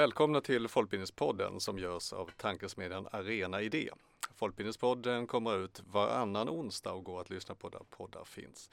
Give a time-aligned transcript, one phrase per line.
[0.00, 3.90] Välkomna till Folkbildningspodden som görs av tankesmedjan Arena Idé.
[4.34, 8.70] Folkbildningspodden kommer ut varannan onsdag och går att lyssna på där poddar finns.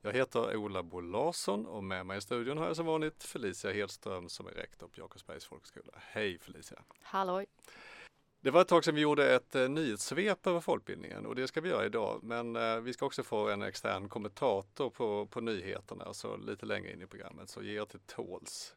[0.00, 3.72] Jag heter Ola Bo Larsson och med mig i studion har jag som vanligt Felicia
[3.72, 5.92] Hedström som är rektor på Jakobsbergs folkhögskola.
[5.96, 6.82] Hej Felicia!
[7.02, 7.46] Halloj!
[8.40, 11.60] Det var ett tag sedan vi gjorde ett eh, nyhetssvep över folkbildningen och det ska
[11.60, 12.20] vi göra idag.
[12.22, 16.92] Men eh, vi ska också få en extern kommentator på, på nyheterna så lite längre
[16.92, 18.74] in i programmet så ge er till tåls.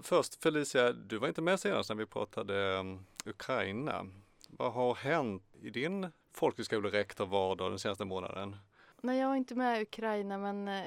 [0.00, 4.06] Först Felicia, du var inte med senast när vi pratade um, Ukraina.
[4.48, 8.56] Vad har hänt i din folkhögskolerektor vardag den senaste månaden?
[9.00, 10.84] Nej, jag var inte med i Ukraina men eh,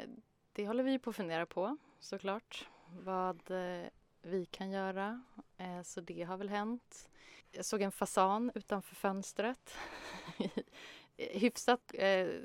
[0.54, 2.68] det håller vi på att fundera på såklart.
[3.04, 3.88] Vad eh,
[4.22, 5.24] vi kan göra.
[5.58, 7.10] Eh, så det har väl hänt.
[7.52, 9.76] Jag såg en fasan utanför fönstret.
[11.18, 11.96] Hyfsat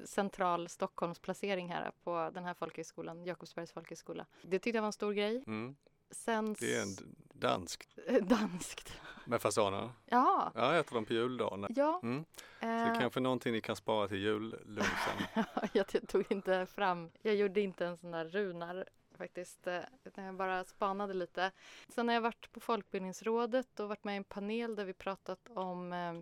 [0.04, 4.26] central Stockholmsplacering här på den här folkhögskolan, Jakobsbergs folkhögskola.
[4.42, 5.42] Det tyckte jag var en stor grej.
[5.46, 5.76] Mm.
[6.10, 6.56] Sen...
[6.60, 6.96] Det är en
[7.34, 7.98] danskt.
[8.22, 8.92] danskt.
[9.24, 9.90] Med fasaner?
[10.06, 10.52] Ja.
[10.54, 11.66] Ja, äter de på juldagen.
[11.76, 12.00] Ja.
[12.02, 12.24] Mm.
[12.24, 13.00] Så det är uh...
[13.00, 15.44] kanske någonting ni kan spara till jullunchen.
[15.72, 18.84] jag tog inte fram, jag gjorde inte en sån där runar
[19.20, 21.52] faktiskt, eh, utan jag bara spanade lite.
[21.88, 25.48] Sen har jag varit på Folkbildningsrådet och varit med i en panel där vi pratat
[25.54, 26.14] om eh,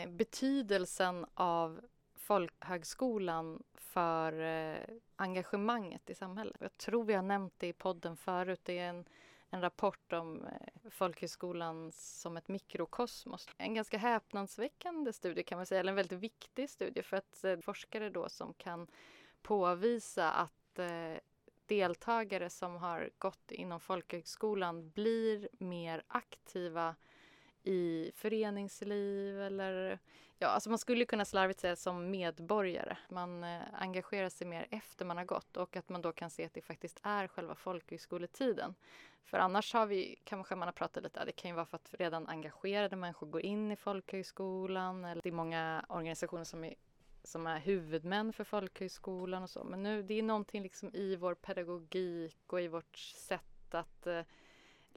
[0.00, 1.80] eh betydelsen av
[2.28, 4.80] folkhögskolan för eh,
[5.16, 6.56] engagemanget i samhället.
[6.60, 8.60] Jag tror vi har nämnt det i podden förut.
[8.62, 9.04] Det är en,
[9.50, 13.48] en rapport om eh, folkhögskolan som ett mikrokosmos.
[13.56, 17.58] En ganska häpnadsväckande studie kan man säga, eller en väldigt viktig studie för att eh,
[17.58, 18.86] forskare då som kan
[19.42, 21.16] påvisa att eh,
[21.66, 26.96] deltagare som har gått inom folkhögskolan blir mer aktiva
[27.68, 29.98] i föreningsliv eller
[30.38, 32.96] ja, alltså man skulle kunna slarvigt säga som medborgare.
[33.08, 36.44] Man eh, engagerar sig mer efter man har gått och att man då kan se
[36.44, 38.74] att det faktiskt är själva folkhögskoletiden.
[39.24, 41.94] För annars har vi, kanske man har pratat lite, det kan ju vara för att
[41.98, 46.74] redan engagerade människor går in i folkhögskolan eller det är många organisationer som är
[47.22, 49.64] som är huvudmän för folkhögskolan och så.
[49.64, 54.20] Men nu, det är någonting liksom i vår pedagogik och i vårt sätt att eh,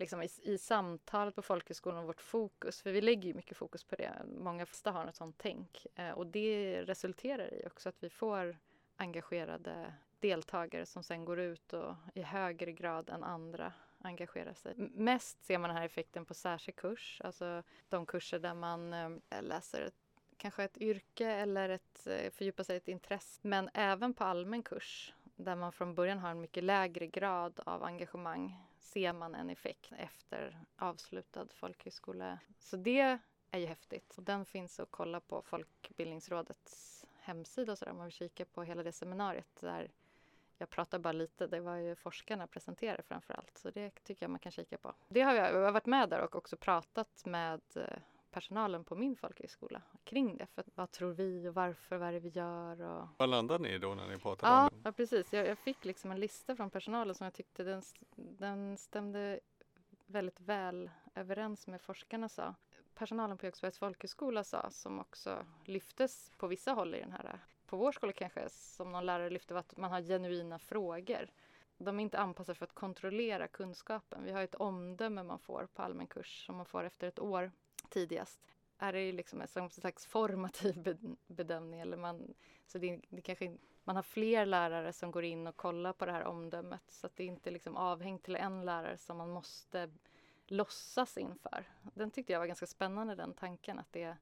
[0.02, 3.84] liksom i, i samtalet på folkhögskolan och vårt fokus, för vi lägger ju mycket fokus
[3.84, 4.12] på det.
[4.38, 8.58] Många flesta har ett sånt tänk eh, och det resulterar i också att vi får
[8.96, 14.74] engagerade deltagare som sen går ut och i högre grad än andra engagerar sig.
[14.78, 19.42] Mest ser man den här effekten på särskild kurs, alltså de kurser där man eh,
[19.42, 19.94] läser ett,
[20.38, 23.40] kanske ett yrke eller ett, eh, fördjupar sig i ett intresse.
[23.42, 27.84] Men även på allmän kurs där man från början har en mycket lägre grad av
[27.84, 32.40] engagemang ser man en effekt efter avslutad folkhögskola.
[32.60, 33.20] Så det
[33.52, 34.18] är ju häftigt.
[34.18, 38.64] Och den finns att kolla på Folkbildningsrådets hemsida så där, om man vill kika på
[38.64, 39.92] hela det seminariet där
[40.58, 43.58] jag pratar bara lite, det var ju forskarna presenterade framför allt.
[43.58, 44.94] Så det tycker jag man kan kika på.
[45.08, 47.98] Det har jag, jag har varit med där och också pratat med eh,
[48.32, 50.46] personalen på min folkhögskola kring det.
[50.46, 52.82] För vad tror vi och varför, vad är det vi gör?
[52.82, 53.08] Och...
[53.18, 54.82] Vad landade ni då när ni pratade ja, om det?
[54.84, 55.34] Ja, precis.
[55.34, 57.82] Jag, jag, fick liksom en lista från personalen som jag tyckte den,
[58.16, 59.40] den stämde
[60.06, 62.56] väldigt väl överens med forskarna sa.
[62.94, 67.78] Personalen på Högsbergs folkhögskola sa, som också lyftes på vissa håll i den här, på
[67.78, 71.30] vår skola kanske, som någon lärare lyfte, var att man har genuina frågor.
[71.78, 74.24] De är inte anpassade för att kontrollera kunskapen.
[74.24, 77.52] Vi har ett omdöme man får på allmän kurs som man får efter ett år
[77.92, 78.42] tidigast
[78.78, 80.98] är det liksom en slags formativ
[81.28, 81.80] bedömning.
[81.80, 82.34] Eller man,
[82.68, 86.12] så det, det kanske, man har fler lärare som går in och kollar på det
[86.12, 89.90] här omdömet så att det inte är liksom avhängt till en lärare som man måste
[90.48, 91.66] låtsas inför.
[91.82, 93.80] Den tyckte jag var ganska spännande, den tanken.
[93.80, 94.18] Att det,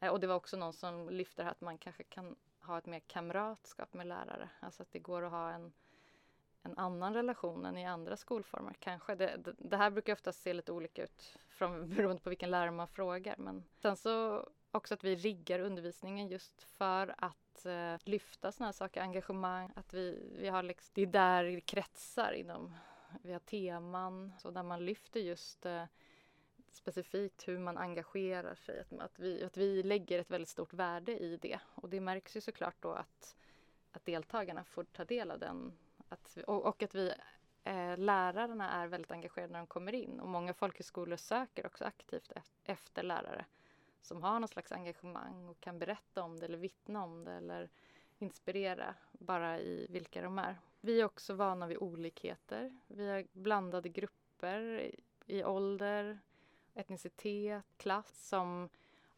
[0.00, 2.86] eh, och det var också någon som lyfte här att man kanske kan ha ett
[2.86, 4.48] mer kamratskap med lärare.
[4.60, 5.72] Alltså att det går att ha en
[6.68, 9.14] en annan relation än i andra skolformer kanske.
[9.14, 12.70] Det, det, det här brukar ofta se lite olika ut från, beroende på vilken lärare
[12.70, 13.34] man frågar.
[13.38, 18.72] Men sen så också att vi riggar undervisningen just för att eh, lyfta sådana här
[18.72, 22.74] saker, engagemang, att vi, vi har liksom, det är där det kretsar inom,
[23.22, 25.84] vi har teman så där man lyfter just eh,
[26.72, 31.18] specifikt hur man engagerar sig, att, att, vi, att vi lägger ett väldigt stort värde
[31.18, 33.36] i det och det märks ju såklart då att,
[33.92, 35.72] att deltagarna får ta del av den
[36.08, 37.12] att, och, och att vi
[37.64, 42.32] eh, lärarna är väldigt engagerade när de kommer in och många folkhögskolor söker också aktivt
[42.64, 43.44] efter lärare
[44.02, 47.70] som har någon slags engagemang och kan berätta om det eller vittna om det eller
[48.18, 50.58] inspirera bara i vilka de är.
[50.80, 52.78] Vi är också vana vid olikheter.
[52.86, 54.90] Vi har blandade grupper
[55.26, 56.18] i, ålder,
[56.74, 58.68] etnicitet, klass som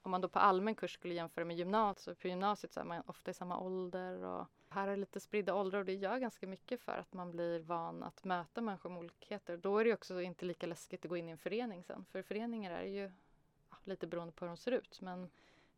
[0.02, 3.02] om man då på allmän kurs skulle jämföra med gymnasiet, på gymnasiet så är man
[3.06, 6.46] ofta i samma ålder och här är det lite spridda åldrar och det gör ganska
[6.46, 9.56] mycket för att man blir van att möta människor med olikheter.
[9.56, 12.22] Då är det också inte lika läskigt att gå in i en förening sen, för
[12.22, 13.12] föreningar är ju
[13.70, 15.30] ja, lite beroende på hur de ser ut, men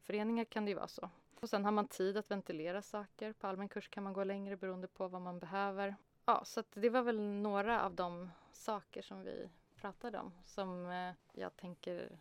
[0.03, 1.11] föreningar kan det ju vara så.
[1.41, 3.33] Och sen har man tid att ventilera saker.
[3.33, 5.97] På allmän kurs kan man gå längre beroende på vad man behöver.
[6.25, 11.15] Ja, så det var väl några av de saker som vi pratade om som eh,
[11.33, 12.19] jag tänker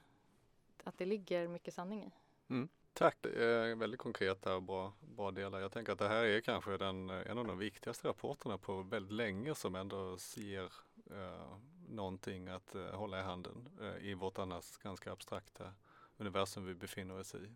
[0.83, 2.11] att det ligger mycket sanning i.
[2.47, 2.69] Mm.
[2.93, 5.59] Tack, det är väldigt konkreta och bra, bra delar.
[5.59, 9.13] Jag tänker att det här är kanske den, en av de viktigaste rapporterna på väldigt
[9.13, 10.73] länge som ändå ger
[11.11, 11.57] eh,
[11.89, 15.73] någonting att eh, hålla i handen eh, i vårt annars ganska abstrakta
[16.17, 17.51] universum vi befinner oss i.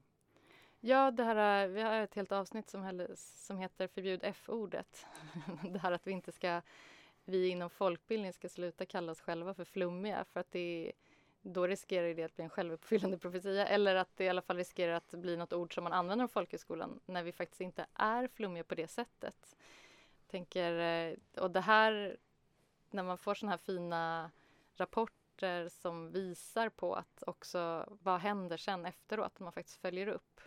[0.80, 5.06] Ja, det här, eh, vi har ett helt avsnitt som, som heter Förbjud F-ordet.
[5.74, 6.62] det här att vi inte ska,
[7.26, 10.92] vi inom folkbildning ska sluta kalla oss själva för flummiga för att det är
[11.48, 14.94] då riskerar det att bli en självuppfyllande profetia eller att det i alla fall riskerar
[14.94, 18.64] att bli något ord som man använder om folkhögskolan när vi faktiskt inte är flummiga
[18.64, 19.56] på det sättet.
[20.28, 22.18] Tänker, eh, och det här,
[22.90, 24.32] när man får sådana här fina
[24.76, 30.42] rapporter som visar på att också vad händer sen efteråt, att man faktiskt följer upp,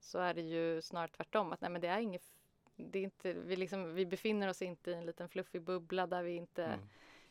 [0.00, 2.30] så är det ju snarare tvärtom, att nej men det är inget
[2.76, 6.22] det är inte, vi, liksom, vi befinner oss inte i en liten fluffig bubbla där
[6.22, 6.80] vi inte mm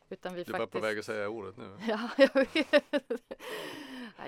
[0.09, 0.71] utan vi du faktiskt...
[0.71, 1.77] på väg att säga ordet nu.
[1.87, 2.83] ja, jag vet.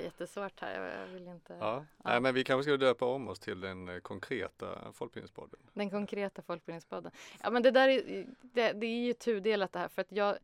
[0.04, 1.54] Jättesvårt här, jag vill inte.
[1.54, 1.86] Ja.
[1.86, 1.86] ja.
[1.98, 5.60] Nej, men vi kanske ska döpa om oss till den eh, konkreta Folkbildningspodden.
[5.74, 7.12] Den konkreta Folkbildningspodden.
[7.44, 10.38] Ja, men det där är, det, det är ju tudelat det här för att jag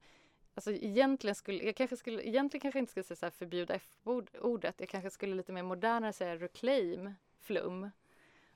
[0.57, 4.75] Alltså egentligen skulle, jag kanske skulle, egentligen kanske inte skulle säga så här förbjuda F-ordet.
[4.77, 7.89] Jag kanske skulle lite mer modernare säga reclaim flum.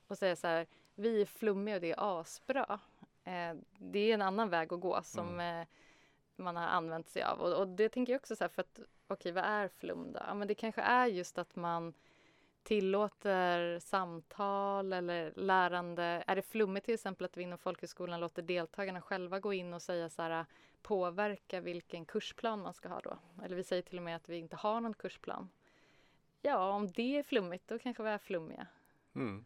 [0.06, 2.80] Och säga så här, vi är flummiga och det är asbra.
[3.24, 5.66] Eh, det är en annan väg att gå som mm
[6.36, 7.40] man har använt sig av.
[7.40, 10.12] Och, och det tänker jag också så här, för att okej, okay, vad är flum
[10.12, 10.20] då?
[10.26, 11.94] Ja, men det kanske är just att man
[12.62, 16.24] tillåter samtal eller lärande.
[16.26, 19.82] Är det flummigt till exempel att vi inom folkhögskolan låter deltagarna själva gå in och
[19.82, 20.46] säga så här,
[20.82, 23.18] påverka vilken kursplan man ska ha då?
[23.44, 25.48] Eller vi säger till och med att vi inte har någon kursplan.
[26.42, 28.66] Ja, om det är flummigt, då kanske vi är flummiga.
[29.14, 29.44] Mm.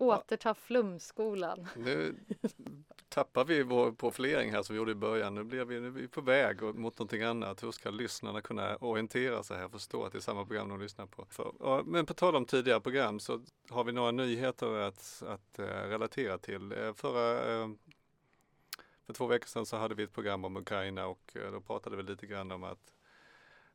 [0.00, 1.68] Återta flumskolan.
[1.76, 2.14] Nu
[3.08, 5.34] tappar vi vår profilering här som vi gjorde i början.
[5.34, 7.62] Nu blir vi, nu är vi på väg mot någonting annat.
[7.62, 10.80] Hur ska lyssnarna kunna orientera sig här och förstå att det är samma program de
[10.80, 11.26] lyssnar på?
[11.30, 15.64] För, men på tal om tidigare program så har vi några nyheter att, att uh,
[15.64, 16.72] relatera till.
[16.72, 17.74] Uh, förra, uh,
[19.06, 22.02] för två veckor sedan så hade vi ett program om Ukraina och då pratade vi
[22.02, 22.94] lite grann om att,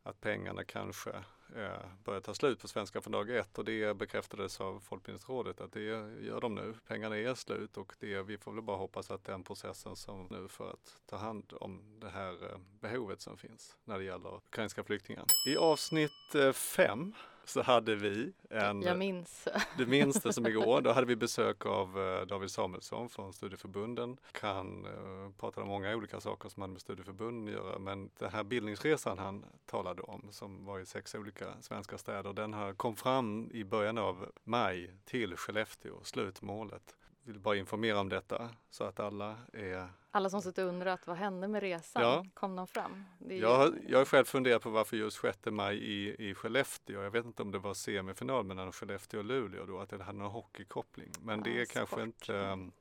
[0.04, 3.97] att pengarna kanske Eh, Eh, börjar ta slut på svenska från dag ett och det
[3.97, 5.81] bekräftades av Folkbildningsrådet att det
[6.21, 6.74] gör de nu.
[6.88, 10.47] Pengarna är slut och det, vi får väl bara hoppas att den processen som nu
[10.47, 14.83] för att ta hand om det här eh, behovet som finns när det gäller ukrainska
[14.83, 15.25] flyktingar.
[15.47, 17.13] I avsnitt eh, fem
[17.45, 18.81] så hade vi en...
[18.81, 19.47] Jag minns.
[19.77, 20.81] Du minns det som igår.
[20.81, 24.18] Då hade vi besök av uh, David Samuelsson från studieförbunden.
[24.42, 27.80] Han uh, pratade om många olika saker som hade med studieförbunden att göra.
[27.80, 32.33] Men den här bildningsresan han talade om som var i sex olika svenska städer.
[32.33, 36.95] Den här kom fram i början av maj till Skellefteå, slutmålet
[37.25, 39.89] vill bara informera om detta så att alla är...
[40.12, 42.04] Alla som sitter och undrat vad hände med resan?
[42.04, 42.25] Ja.
[42.33, 43.04] Kom de fram?
[43.19, 47.01] jag, har, jag har själv funderat på varför just 6 maj i, i Skellefteå.
[47.01, 50.18] Jag vet inte om det var semifinal mellan Skellefteå och Luleå då, att det hade
[50.18, 51.12] någon hockeykoppling.
[51.22, 52.72] Men det är kanske inte um,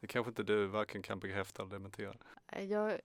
[0.00, 2.14] det kanske inte du varken kan bekräfta eller dementera.
[2.68, 3.00] Jag,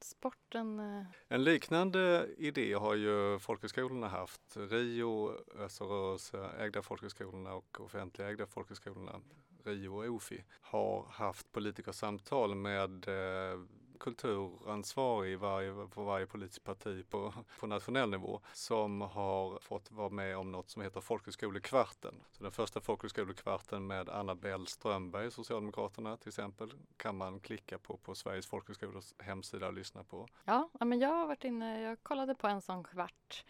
[0.00, 0.80] sporten...
[0.80, 4.56] Eh, en liknande idé har ju folkhögskolorna haft.
[4.56, 9.20] RIO, alltså rörelseägda folkhögskolorna och offentligägda folkhögskolorna
[9.64, 13.58] RIO och OFI har haft politikersamtal med eh,
[14.04, 20.36] kulturansvarig varje, på varje politiskt parti på, på nationell nivå som har fått vara med
[20.36, 22.14] om något som heter Folkhögskolekvarten.
[22.32, 28.14] Så den första folkhögskolekvarten med Anna-Bell Strömberg, Socialdemokraterna till exempel, kan man klicka på på
[28.14, 30.28] Sveriges folkhögskolors hemsida och lyssna på.
[30.44, 33.44] Ja, men jag har varit inne, jag kollade på en sån kvart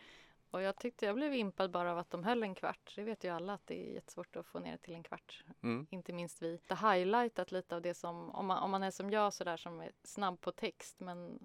[0.54, 2.92] och jag tyckte jag blev impad bara av att de höll en kvart.
[2.96, 5.44] Det vet ju alla att det är jättesvårt att få ner till en kvart.
[5.62, 5.86] Mm.
[5.90, 6.60] Inte minst vi.
[6.68, 9.80] Det highlightat lite av det som, om man, om man är som jag sådär som
[9.80, 11.38] är snabb på text men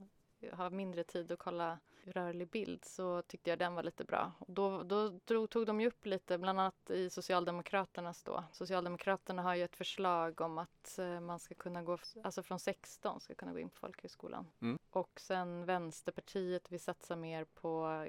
[0.51, 1.79] har mindre tid att kolla
[2.11, 4.31] rörlig bild så tyckte jag den var lite bra.
[4.47, 8.43] Då, då drog, tog de ju upp lite, bland annat i Socialdemokraternas då.
[8.51, 13.19] Socialdemokraterna har ju ett förslag om att eh, man ska kunna gå, alltså från 16
[13.19, 14.47] ska kunna gå in på folkhögskolan.
[14.61, 14.79] Mm.
[14.89, 18.05] Och sen Vänsterpartiet vill satsa mer på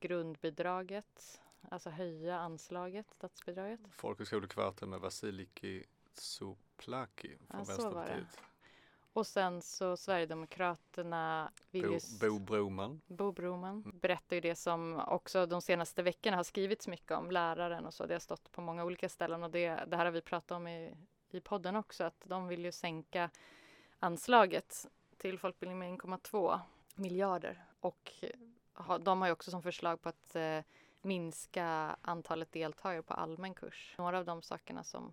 [0.00, 3.80] grundbidraget, alltså höja anslaget, statsbidraget.
[3.90, 8.40] Folkhögskolekvarten med Vasiliki Tsoplaki från ja, Vänsterpartiet.
[9.12, 12.00] Och sen så Sverigedemokraterna vill Bo, ju...
[12.20, 13.00] Bo Broman.
[13.06, 17.86] Bo Broman berättar ju det som också de senaste veckorna har skrivits mycket om, läraren
[17.86, 18.06] och så.
[18.06, 20.68] Det har stått på många olika ställen och det, det här har vi pratat om
[20.68, 20.94] i,
[21.30, 23.30] i podden också, att de vill ju sänka
[23.98, 24.86] anslaget
[25.16, 26.60] till folkbildning med 1,2
[26.94, 28.12] miljarder och
[28.74, 30.60] ha, de har ju också som förslag på att eh,
[31.02, 33.94] minska antalet deltagare på allmän kurs.
[33.98, 35.12] Några av de sakerna som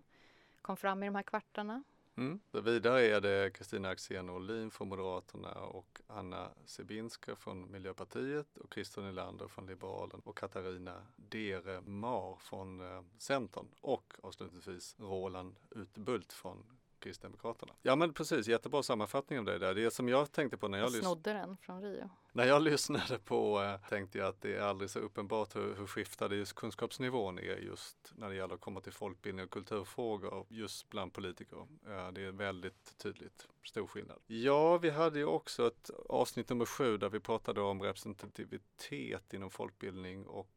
[0.62, 1.82] kom fram i de här kvartarna.
[2.18, 2.40] Mm.
[2.52, 9.02] Vidare är det Kristina Axén Olin från Moderaterna och Anna Sebinska från Miljöpartiet och Christer
[9.02, 16.77] Nylander från Liberalen och Katarina Dere Mar från eh, Centern och avslutningsvis Roland Utbult från
[17.00, 17.72] Kristdemokraterna.
[17.82, 19.74] Ja men precis, jättebra sammanfattning av det där.
[19.74, 22.10] Det som jag tänkte på när jag, jag snodde den från Rio.
[22.32, 25.86] När jag lyssnade på eh, tänkte jag att det är aldrig så uppenbart hur, hur
[25.86, 30.88] skiftande just kunskapsnivån är just när det gäller att komma till folkbildning och kulturfrågor just
[30.88, 31.66] bland politiker.
[31.86, 34.18] Eh, det är väldigt tydligt, stor skillnad.
[34.26, 39.50] Ja, vi hade ju också ett avsnitt nummer sju där vi pratade om representativitet inom
[39.50, 40.50] folkbildning och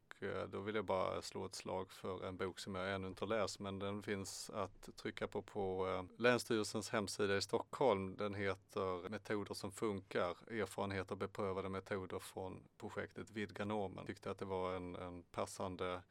[0.48, 3.30] då vill jag bara slå ett slag för en bok som jag ännu inte har
[3.30, 8.16] läst men den finns att trycka på på eh, Länsstyrelsens hemsida i Stockholm.
[8.18, 14.06] Den heter Metoder som funkar, erfarenheter och beprövade metoder från projektet Vidga normen.
[14.06, 16.02] Tyckte att det var en, en passande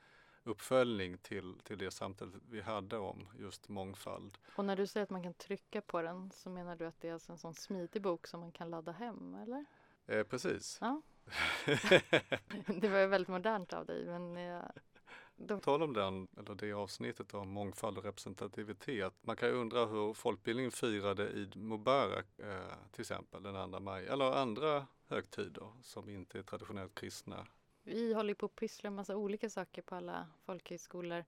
[0.44, 4.38] uppföljning till, till det samtalet vi hade om just mångfald.
[4.56, 7.08] Och när du säger att man kan trycka på den så menar du att det
[7.08, 9.64] är alltså en sån smidig bok som man kan ladda hem eller?
[10.06, 10.78] Eh, precis.
[10.80, 11.02] Ja.
[12.80, 14.62] det var ju väldigt modernt av dig men eh,
[15.36, 15.58] då...
[15.58, 19.14] Tal om den, eller det avsnittet om mångfald och representativitet.
[19.20, 24.06] Man kan ju undra hur folkbildningen firade Eid Mubarak eh, till exempel den 2 maj
[24.06, 27.46] eller andra högtider som inte är traditionellt kristna.
[27.82, 31.24] Vi håller på att pyssla med massa olika saker på alla folkhögskolor.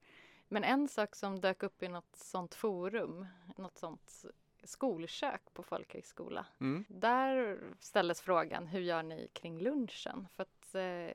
[0.47, 4.25] Men en sak som dök upp i något sånt forum, något sånt
[4.63, 6.45] skolkök på folkhögskola.
[6.59, 6.85] Mm.
[6.87, 10.27] Där ställdes frågan, hur gör ni kring lunchen?
[10.31, 11.13] För att eh,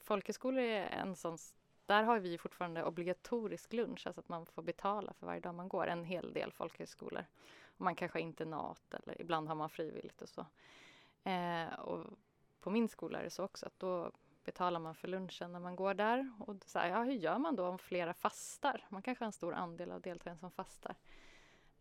[0.00, 1.38] folkhögskolor är en sån
[1.88, 5.68] där har vi fortfarande obligatorisk lunch, alltså att man får betala för varje dag man
[5.68, 5.86] går.
[5.86, 7.24] En hel del folkhögskolor.
[7.64, 10.46] Och man kanske har internat eller ibland har man frivilligt och så.
[11.30, 12.06] Eh, och
[12.60, 14.12] på min skola är det så också att då
[14.44, 16.32] betalar man för lunchen när man går där.
[16.38, 18.86] Och så här, ja, hur gör man då om flera fastar?
[18.88, 20.96] Man kanske har en stor andel av deltagarna som fastar.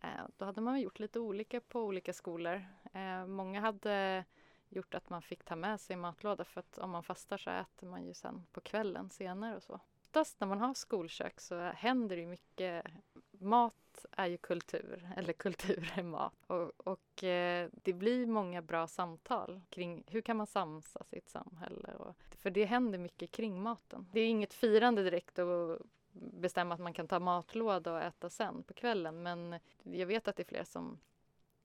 [0.08, 2.66] Eh, då hade man gjort lite olika på olika skolor.
[2.94, 4.26] Eh, många hade
[4.70, 7.88] gjort att man fick ta med sig matlåda för att om man fastar så äter
[7.88, 9.80] man ju sen på kvällen senare och så.
[10.02, 12.86] Oftast när man har skolkök så händer det mycket.
[13.32, 16.34] Mat är ju kultur, eller kultur är mat.
[16.48, 21.30] Och, och eh, det blir många bra samtal kring hur kan man samsas i ett
[21.30, 21.94] samhälle.
[21.94, 24.08] Och, för det händer mycket kring maten.
[24.14, 25.80] Det är inget firande direkt och
[26.20, 29.24] bestämma att man kan ta matlåda och äta sen på kvällen.
[29.24, 31.00] Men jag vet att det är fler som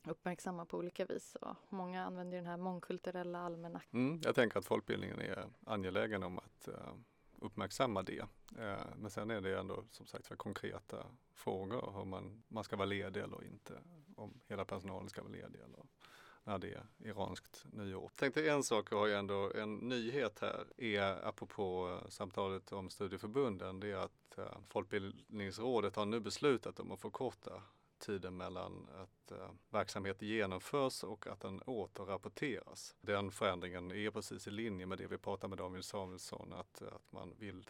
[0.06, 4.00] uppmärksammar på olika vis och många använder den här mångkulturella almanackan.
[4.00, 6.74] Mm, jag tänker att folkbildningen är angelägen om att uh,
[7.40, 8.20] uppmärksamma det.
[8.58, 12.76] Uh, men sen är det ändå som sagt för konkreta frågor hur man, man ska
[12.76, 13.78] vara ledig eller inte.
[14.16, 15.78] Om hela personalen ska vara ledig eller
[16.44, 18.10] när det är iranskt nyår.
[18.16, 23.80] Tänkte en sak har jag ändå, en nyhet här är apropå eh, samtalet om studieförbunden,
[23.80, 27.62] det är att eh, Folkbildningsrådet har nu beslutat om att förkorta
[27.98, 32.96] tiden mellan att eh, verksamhet genomförs och att den återrapporteras.
[33.00, 37.12] Den förändringen är precis i linje med det vi pratade med Daniel Samuelsson, att, att
[37.12, 37.64] man vill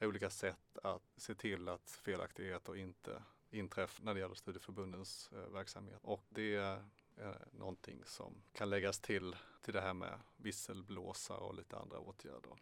[0.00, 6.00] olika sätt att se till att felaktigheter inte inträffar när det gäller studieförbundens eh, verksamhet.
[6.02, 6.82] Och det
[7.16, 12.52] Eh, någonting som kan läggas till till det här med visselblåsare och lite andra åtgärder.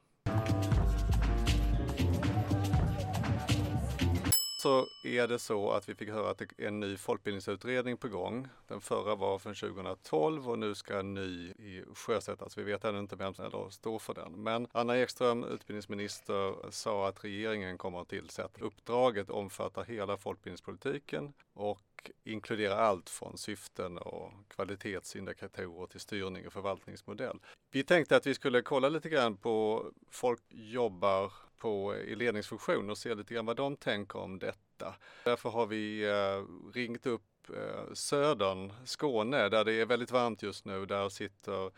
[4.61, 8.09] Så är det så att vi fick höra att det är en ny folkbildningsutredning på
[8.09, 8.49] gång.
[8.69, 11.53] Den förra var från 2012 och nu ska en ny
[11.95, 12.59] sjösättas.
[12.59, 14.33] Vi vet ännu inte vem som står för den.
[14.33, 18.65] Men Anna Ekström, utbildningsminister, sa att regeringen kommer att tillsätta.
[18.65, 27.39] Uppdraget omfattar hela folkbildningspolitiken och inkludera allt från syften och kvalitetsindikatorer till styrning och förvaltningsmodell.
[27.71, 32.99] Vi tänkte att vi skulle kolla lite grann på folk jobbar på i ledningsfunktion och
[32.99, 34.95] se lite grann vad de tänker om detta.
[35.25, 40.65] Därför har vi eh, ringt upp eh, Södern, Skåne, där det är väldigt varmt just
[40.65, 40.87] nu.
[40.87, 41.71] Där sitter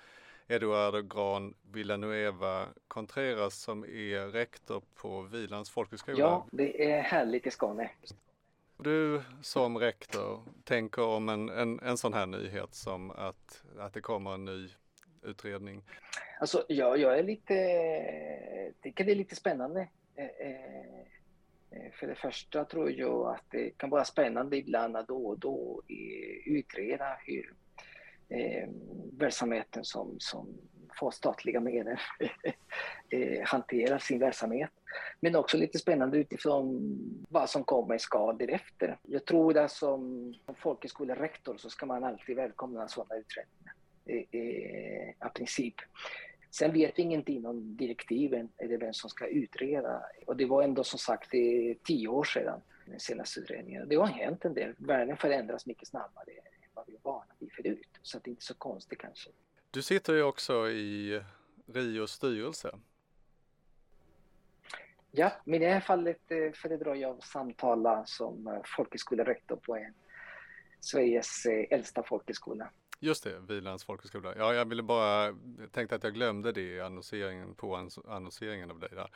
[0.48, 6.18] Eduardo Gran Villanueva Contreras som är rektor på Vilans folkhögskola.
[6.18, 7.90] Ja, det är härligt i Skåne
[8.82, 14.00] du som rektor tänker om en, en, en sån här nyhet som att, att det
[14.00, 14.68] kommer en ny
[15.22, 15.82] utredning?
[16.40, 17.54] Alltså, ja, jag är lite,
[18.82, 19.88] tycker det är lite spännande.
[20.16, 21.00] Eh, eh,
[21.70, 25.38] eh, för det första tror jag att det kan vara spännande ibland att då och
[25.38, 25.82] då
[26.46, 27.54] utreda hur
[29.12, 30.58] verksamheten som, som
[30.98, 31.96] får statliga medel
[33.44, 34.70] hanterar sin verksamhet.
[35.20, 36.98] Men också lite spännande utifrån
[37.28, 38.98] vad som kommer ska därefter.
[39.02, 43.71] Jag tror att som folkhögskolerektor så ska man alltid välkomna sådana utredningar
[45.18, 45.75] av princip.
[46.50, 50.02] Sen vet vi ingenting om direktiven eller vem som ska utreda.
[50.26, 51.30] Och det var ändå som sagt
[51.85, 53.88] tio år sedan den senaste utredningen.
[53.88, 54.75] Det har hänt en del.
[54.78, 57.88] Världen förändras mycket snabbare än vad vi var vana vid förut.
[58.02, 59.30] Så det är inte så konstigt kanske.
[59.71, 61.23] Du sitter ju också i
[61.66, 62.78] Rios styrelse.
[65.11, 69.76] Ja, men i det här fallet eh, föredrar jag att samtala som eh, folkhögskolerektor på
[69.76, 69.94] en
[70.80, 72.71] Sveriges eh, äldsta folkhögskola.
[73.04, 74.35] Just det, Vilans folkhögskola.
[74.37, 75.35] Ja, jag ville bara,
[75.73, 79.11] tänkte att jag glömde det i annonseringen på annonseringen av dig där.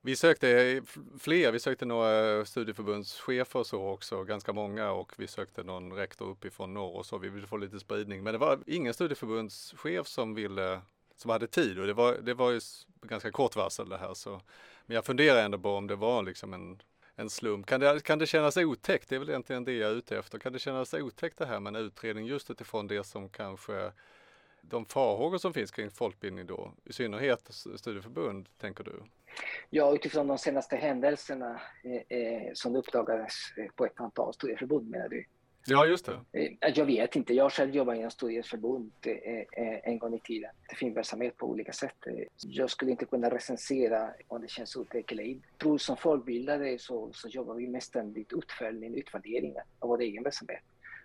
[0.00, 0.82] Vi sökte
[1.18, 6.30] fler, vi sökte några studieförbundschefer och så också, ganska många och vi sökte någon rektor
[6.30, 8.22] uppifrån norr och så, vi ville få lite spridning.
[8.22, 10.80] Men det var ingen studieförbundschef som ville,
[11.16, 12.60] som hade tid och det var, det var ju
[13.02, 14.40] ganska kort varsel det här så.
[14.86, 16.82] Men jag funderar ändå på om det var liksom en
[17.20, 17.66] en slump.
[17.66, 19.08] Kan det, kan det kännas otäckt?
[19.08, 20.38] Det är väl egentligen det jag är ute efter.
[20.38, 23.92] Kan det kännas otäckt det här med en utredning just utifrån det som kanske
[24.62, 29.02] de farhågor som finns kring folkbildning då, i synnerhet studieförbund, tänker du?
[29.70, 35.08] Ja, utifrån de senaste händelserna eh, eh som uppdagades eh, på ett antal studieförbund menar
[35.08, 35.24] du?
[35.66, 36.12] Ja, just det.
[36.12, 37.34] Eh, eh, jag vet inte.
[37.34, 40.50] Jag själv jobbar i en studieförbund eh, en gång i tiden.
[40.68, 41.96] Det finns verksamhet på olika sätt.
[42.36, 45.46] Jag skulle inte kunna recensera om det känns otäckt eller inte.
[45.50, 50.22] Jag tror som folkbildare så, så jobbar vi med ständigt utföljning, utvärderingar av vår egen
[50.22, 50.62] verksamhet.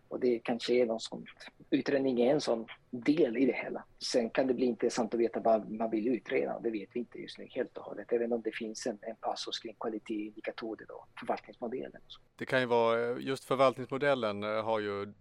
[0.08, 1.26] Och det kanske är något som
[1.70, 3.84] utredning är en sån del i det hela.
[4.00, 6.60] Sen kan det bli intressant att veta vad man vill utreda.
[6.60, 8.12] Det vet vi inte just nu helt och hållet.
[8.12, 12.02] Även om det finns en, en passus kring kvalitetsindikatorer då, förvaltningsmodellen.
[12.36, 15.14] Det kan ju vara, just förvaltningsmodellen eh, har ju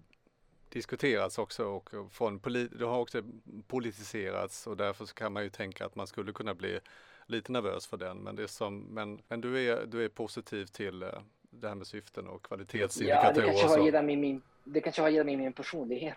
[0.69, 2.41] diskuterats också och från
[2.79, 3.23] det har också
[3.67, 6.81] politiserats och därför så kan man ju tänka att man skulle kunna bli
[7.27, 8.19] lite nervös för den.
[8.19, 11.09] Men, det som, men, men du, är, du är positiv till eh,
[11.41, 13.47] det här med syften och kvalitetsindikatorer?
[13.47, 16.16] Ja, det kanske har genom min, det kanske har genom min personlighet.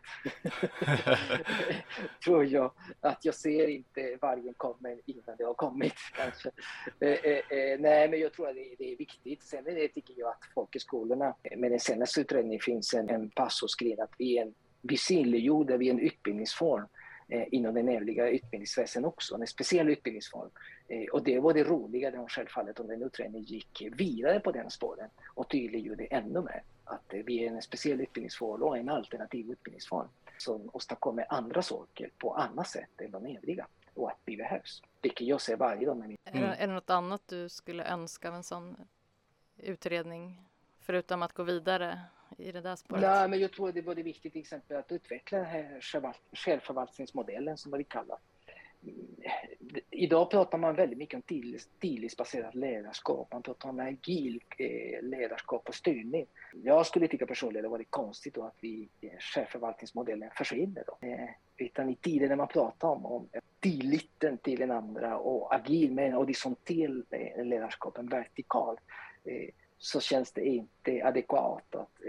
[2.23, 2.71] Tror jag.
[3.01, 5.93] Att jag ser inte vargen komma innan det har kommit.
[6.15, 6.51] Kanske.
[6.99, 9.43] Eh, eh, eh, nej, men jag tror att det, det, är viktigt.
[9.43, 13.75] Sen är det, tycker jag att folkhögskolorna, med den senaste utredningen finns en, en passus
[13.75, 16.87] kring att vi, en, vi synliggjorde vi en utbildningsform
[17.29, 20.49] eh, inom den övriga utbildningsväsendet också, en speciell utbildningsform.
[21.11, 25.09] Och det var det roliga då självfallet om den utredningen gick vidare på den spåren
[25.35, 30.69] och tydliggjorde ännu mer att vi är en speciell utbildningsform och en alternativ utbildningsform som
[30.73, 34.81] åstadkommer andra saker på annat sätt än de övriga och att vi behövs.
[35.01, 36.17] Vilket jag ser varje dag med min...
[36.25, 36.43] Mm.
[36.43, 38.75] Är, det, är det något annat du skulle önska av en sån
[39.57, 40.41] utredning?
[40.79, 42.01] Förutom att gå vidare
[42.37, 43.01] i det där spåret?
[43.01, 45.81] Nej, men jag tror det är både viktigt till exempel att utveckla den här
[46.33, 48.17] självförvaltningsmodellen som vi kallar.
[49.91, 51.39] Idag pratar man väldigt mycket om
[51.79, 53.27] tillitsbaserat ledarskap.
[53.31, 56.25] Man pratar om agil eh, ledarskap och styrning.
[56.63, 60.83] Jag skulle tycka personligen det var konstigt då att vi eh, chefförvaltningsmodellen självförvaltningsmodellen försvinner.
[60.87, 61.07] Då.
[61.07, 65.93] Eh, utan i tider när man pratar om, om tilliten till den andra och agil
[65.93, 68.79] med en horisontell eh, ledarskap, en vertikal,
[69.23, 72.01] eh, så känns det inte adekvat att,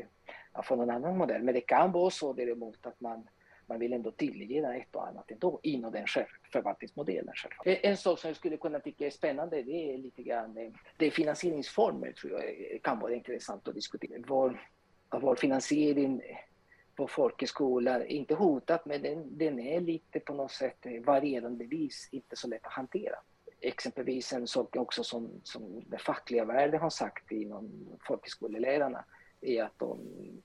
[0.53, 1.43] att få någon annan modell.
[1.43, 3.29] Men det kan vara så däremot att man
[3.69, 7.35] man vill ändå tillägga ett och annat ändå inom den självförvaltningsmodellen.
[7.65, 11.07] En sak som jag skulle kunna tycka är spännande det är lite grann eh, det
[11.07, 14.23] är finansieringsformer tror jag eh, kan vara intressant att diskutera.
[14.27, 14.71] Vår,
[15.11, 16.23] vår finansiering
[16.95, 22.09] på folkhögskola är inte hotat men den, den är lite på något sätt eh, varierandevis
[22.13, 23.17] inte så lätt att hantera
[23.61, 29.05] exempelvis en sak också som, som den fackliga världen har sagt inom folkhögskolelärarna
[29.41, 29.99] är att de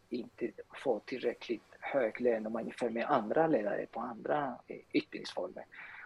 [0.10, 0.52] inte
[0.84, 5.66] får tillräckligt hög lön om man jämför med andra ledare på andra eh, utbildningsformer.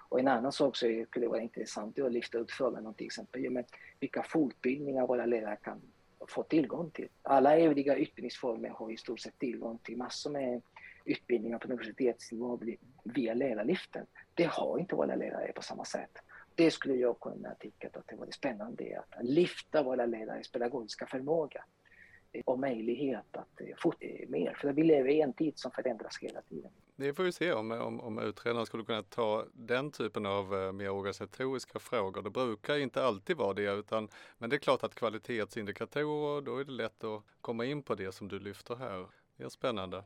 [0.10, 3.06] Och en annan sak som skulle vara intressant är att lyfta upp frågan om till
[3.06, 3.64] exempel ja, men
[4.00, 5.82] vilka fortbildningar våra ledare kan
[6.28, 7.08] få tillgång till.
[7.22, 10.62] Alla övriga utbildningsformer har i stort sett tillgång till massor med
[11.06, 12.60] utbildningar på universitetsnivå
[13.04, 14.06] via ledarlyften.
[14.34, 16.18] Det har inte våra ledare på samma sätt.
[16.56, 21.64] Det skulle jag kunna tycka att det vore spännande att lyfta våra ledares pedagogiska förmåga
[22.46, 23.94] och möjlighet att eh, få
[24.28, 24.54] mer.
[24.62, 26.72] För vi lever i en tid som förändras hela tiden.
[26.96, 30.72] Det får vi se om, om, om utredaren skulle kunna ta den typen av eh,
[30.72, 32.22] mer organisatoriska frågor.
[32.22, 36.64] Det brukar inte alltid vara det, utan, men det är klart att kvalitetsindikatorer, då är
[36.64, 39.06] det lätt att komma in på det som du lyfter här.
[39.38, 40.04] Det är spännande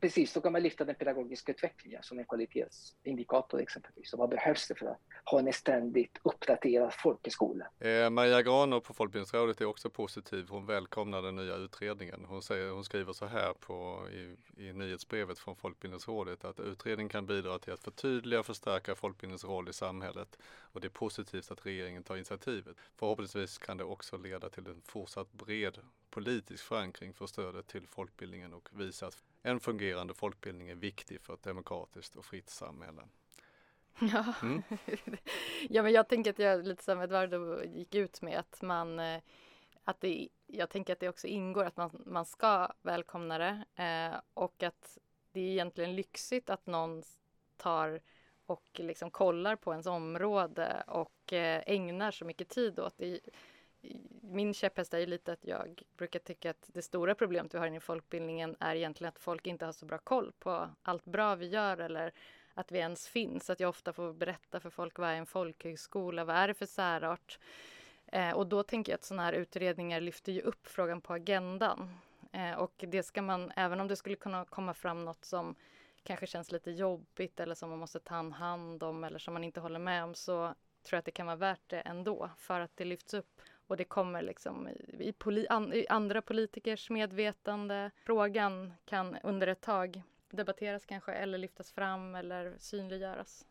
[0.00, 4.12] precis, då kan man lyfta den pedagogiska utvecklingen som en kvalitetsindikator exempelvis.
[4.12, 7.66] Och vad behövs det för att ha en ständigt uppdaterad folkhögskola?
[7.78, 10.46] Eh, Maria Grano på Folkbildningsrådet är också positiv.
[10.48, 12.24] Hon välkomnar den nya utredningen.
[12.24, 14.36] Hon, säger, hon skriver så här på, i,
[14.68, 19.68] i nyhetsbrevet från Folkbildningsrådet att utredningen kan bidra till att förtydliga och förstärka folkbildningens roll
[19.68, 20.38] i samhället
[20.72, 22.76] och det är positivt att regeringen tar initiativet.
[22.96, 25.78] Förhoppningsvis kan det också leda till en fortsatt bred
[26.10, 31.34] politisk förankring för stödet till folkbildningen och visa att en fungerande folkbildning är viktig för
[31.34, 33.02] ett demokratiskt och fritt samhälle.
[34.12, 34.62] Ja, mm.
[35.68, 39.20] ja men jag tänker att jag lite som Edvardo gick ut med att man eh,
[39.84, 44.20] att det, jag tänker att det också ingår att man, man ska välkomna det eh,
[44.34, 44.98] och att
[45.32, 47.02] det är egentligen lyxigt att någon
[47.56, 48.00] tar
[48.46, 53.20] och liksom kollar på ens område och eh, ägnar så mycket tid åt det
[54.20, 57.66] min käpphäst är ju lite att jag brukar tycka att det stora problemet vi har
[57.66, 61.46] i folkbildningen är egentligen att folk inte har så bra koll på allt bra vi
[61.46, 62.12] gör eller
[62.54, 63.50] att vi ens finns.
[63.50, 66.66] Att jag ofta får berätta för folk vad är en folkhögskola, vad är det för
[66.66, 67.38] särart?
[68.06, 71.94] Eh, och då tänker jag att sådana här utredningar lyfter ju upp frågan på agendan.
[72.32, 75.54] Eh, och det ska man, även om det skulle kunna komma fram något som
[76.02, 79.44] kanske känns lite jobbigt eller som man måste ta en hand om eller som man
[79.44, 82.60] inte håller med om så tror jag att det kan vara värt det ändå för
[82.60, 86.90] att det lyfts upp och det kommer liksom i, i, poli, an, i andra politikers
[86.90, 87.90] medvetande.
[88.04, 93.46] Frågan kan under ett tag debatteras kanske eller lyftas fram eller synliggöras.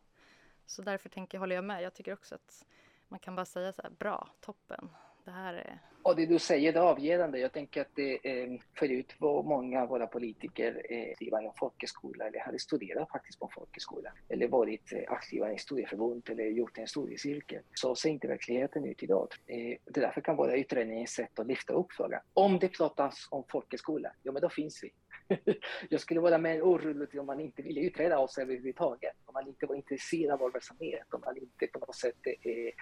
[0.66, 1.84] Så därför tänker, håller jag med.
[1.84, 2.66] Jag tycker också att
[3.08, 4.90] man kan bara säga så här, bra, toppen,
[5.26, 5.80] det här är...
[6.04, 7.40] Och det du säger är avgörande.
[7.40, 12.28] Jag tänker att det, eh, förut var många av våra politiker eh, aktiva inom folkhögskola
[12.28, 16.88] eller hade studerat faktiskt på folkhögskola eller varit eh, aktiva i studieförbund eller gjort en
[16.88, 17.64] studiecirkel.
[17.74, 19.28] Så ser inte verkligheten ut idag.
[19.46, 22.22] Det därför kan vara utredningen ett sätt att lyfta upp frågan.
[22.34, 24.92] Om det pratas om folkhögskola, ja men då finns vi.
[25.90, 29.16] jag skulle vara mer orolig om man inte ville utreda oss överhuvudtaget.
[29.26, 32.74] Om man inte var intresserad av vår verksamhet, om man inte på något sätt eh,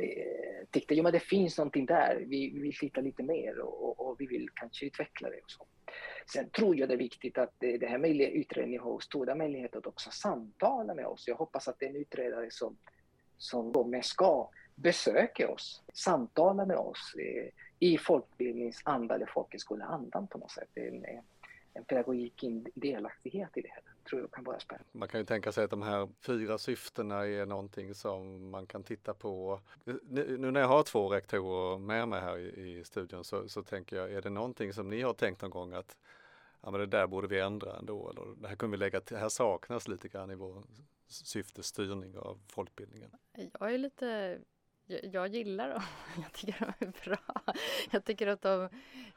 [0.00, 3.84] eh, tyckte jo, men det finns någonting där, vi, vi vill titta lite mer och,
[3.84, 5.36] och, och, vi vill kanske utveckla det.
[5.36, 5.66] Och så.
[6.32, 9.86] Sen tror jag det är viktigt att det, här med utredningen har stora möjligheter att
[9.86, 11.28] också samtala med oss.
[11.28, 12.76] Jag hoppas att den utredare som,
[13.38, 20.50] som kommer ska besöka oss, samtala med oss eh, i folkbildningsanda eller folkhögskoleandan på något
[20.50, 20.70] sätt.
[20.74, 21.04] En,
[21.74, 24.88] en pedagogik, en delaktighet i det hela tror jag kan vara spännande.
[24.92, 28.84] Man kan ju tänka sig att de här fyra syftena är någonting som man kan
[28.84, 29.60] titta på.
[30.04, 33.96] Nu när jag har två rektorer med mig här i, i studion så, så tänker
[33.96, 35.96] jag, är det någonting som ni har tänkt någon gång att
[36.60, 39.16] ja, men det där borde vi ändra ändå eller det här kunde vi lägga till,
[39.16, 40.62] här saknas lite grann i vår
[41.06, 43.10] syftesstyrning av folkbildningen.
[43.60, 44.38] Jag är lite
[44.88, 45.82] jag, jag gillar dem.
[46.22, 47.54] Jag tycker de är bra.
[47.90, 48.68] Jag tycker att de,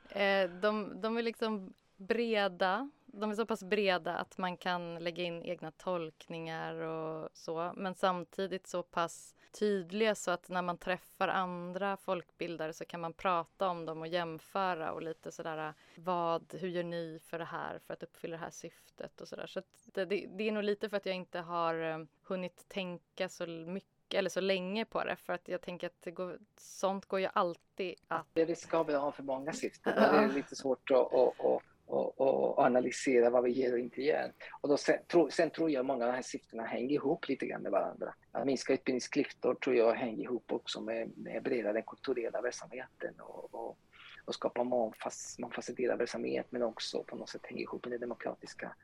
[0.10, 5.24] eh, de, de är liksom breda de är så pass breda att man kan lägga
[5.24, 11.28] in egna tolkningar och så, men samtidigt så pass tydliga så att när man träffar
[11.28, 16.70] andra folkbildare så kan man prata om dem och jämföra och lite sådär vad, hur
[16.70, 19.48] gör ni för det här för att uppfylla det här syftet och sådär.
[19.48, 23.48] Så, det, det, är nog lite för att jag inte har eh, hunnit tänka så
[23.48, 27.20] mycket eller så länge på det för att jag tänker att det går, sånt går
[27.20, 28.28] ju alltid att...
[28.34, 29.94] Det ska vi ha för många syften.
[29.96, 34.02] Det är lite svårt att, att, att och, och, analysera vad vi ger och inte
[34.02, 34.34] ger.
[34.62, 37.46] Och då sen, tro, sen tror jag många av de här syftena hänger ihop lite
[37.46, 38.14] grann med varandra.
[38.32, 43.54] Att minska utbildningsklyftor tror jag hänger ihop också med, med bredare den kulturella verksamheten och,
[43.54, 43.78] och,
[44.26, 48.76] och skapa mångfacetterad verksamhet men också på något sätt hänger ihop med den demokratiska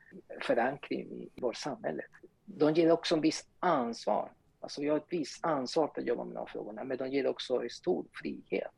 [0.42, 2.02] förankringen i vårt samhälle.
[2.44, 4.32] De ger också en viss ansvar.
[4.60, 7.08] Alltså vi har ett visst ansvar för att jobba med de här frågorna men de
[7.08, 8.72] ger också en stor frihet.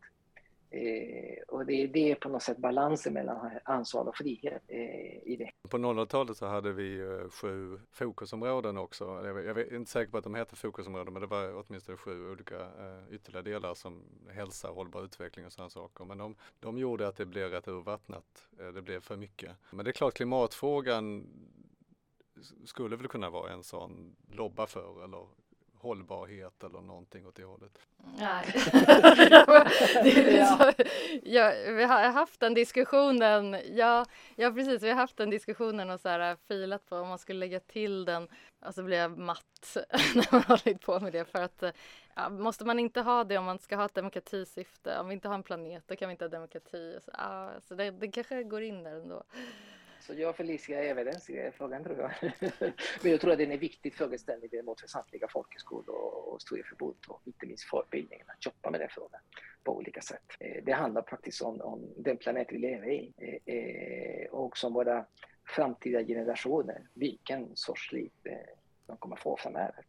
[0.70, 5.36] Eh, och det, det är på något sätt balansen mellan ansvar och frihet eh, i
[5.38, 5.50] det.
[5.68, 9.04] På 00-talet så hade vi eh, sju fokusområden också.
[9.04, 12.30] Jag, jag är inte säker på att de heter fokusområden men det var åtminstone sju
[12.30, 16.04] olika eh, ytterligare delar som hälsa, hållbar utveckling och sådana saker.
[16.04, 18.48] Men de, de gjorde att det blev rätt urvattnat.
[18.60, 19.56] Eh, det blev för mycket.
[19.70, 21.26] Men det är klart klimatfrågan
[22.64, 25.26] skulle väl kunna vara en sån lobba för eller
[25.80, 27.78] hållbarhet eller någonting åt det hållet.
[28.18, 28.44] Nej.
[31.22, 33.56] ja, vi har haft den diskussionen.
[33.76, 34.04] Ja,
[34.36, 34.82] ja, precis.
[34.82, 38.04] Vi har haft den diskussionen och så här filat på om man skulle lägga till
[38.04, 38.28] den.
[38.60, 39.76] Alltså blir jag matt
[40.14, 41.62] när man hållit på med det för att
[42.14, 44.98] ja, måste man inte ha det om man ska ha ett demokratisyfte?
[44.98, 46.98] Om vi inte har en planet då kan vi inte ha demokrati.
[47.04, 49.22] Så, ja, så det, det kanske går in där ändå.
[50.00, 52.32] Så jag och Felicia är överens i frågan tror jag.
[53.02, 57.22] Men jag tror att den är viktig frågeställning mot för samtliga folkhögskolor och studieförbund och
[57.24, 59.20] inte minst folkbildningen att jobba med den frågan
[59.64, 60.22] på olika sätt.
[60.40, 64.72] Eh, det handlar faktiskt om, om den planet vi lever i eh, eh, och som
[64.72, 65.06] våra
[65.44, 68.10] framtida generationer vilken sorts liv
[68.86, 69.84] de kommer få framöver.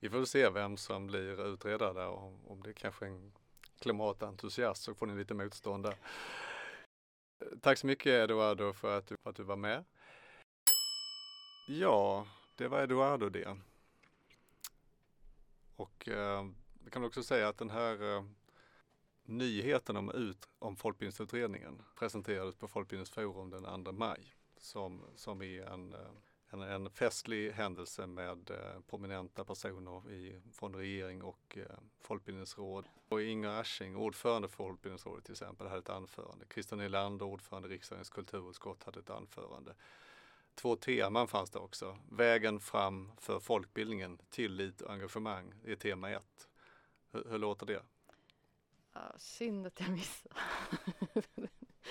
[0.00, 3.32] Vi får se vem som blir utredare där och om det är kanske en
[3.78, 5.94] klimatentusiast så får ni lite motstånd där.
[7.60, 9.84] Tack så mycket Eduardo för att du, för att du var med.
[11.68, 13.56] Ja, det var Eduardo det.
[15.76, 16.46] Och eh,
[16.90, 18.24] kan också säga att den här eh,
[19.24, 25.92] nyheten om, ut, om Folkbildningsutredningen presenterades på Folkbildningsforum den 2 maj som, som är en,
[25.92, 26.10] eh,
[26.54, 32.84] en, en festlig händelse med eh, prominenta personer i, från regering och eh, Folkbildningsråd.
[33.08, 36.44] Och Inger Asching, ordförande för Folkbildningsrådet till exempel, hade ett anförande.
[36.54, 39.74] Christer Nylander, ordförande i riksdagens kulturutskott, hade ett anförande.
[40.54, 41.98] Två teman fanns det också.
[42.10, 46.48] Vägen fram för folkbildningen, tillit och engagemang är tema ett.
[47.12, 47.82] Hur, hur låter det?
[48.92, 50.34] Ja, synd att jag missade.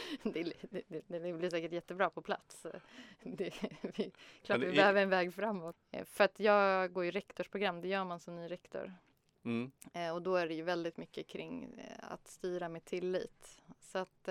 [0.23, 2.65] det, det, det, det, blir säkert jättebra på plats.
[3.23, 4.11] Det, vi,
[4.43, 5.75] klart vi behöver en väg framåt.
[5.91, 8.93] Eh, för att jag går ju rektorsprogram, det gör man som ny rektor.
[9.45, 9.71] Mm.
[9.93, 13.61] Eh, och då är det ju väldigt mycket kring eh, att styra med tillit.
[13.79, 14.29] Så att